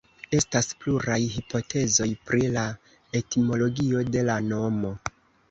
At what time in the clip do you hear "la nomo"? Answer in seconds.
4.33-4.95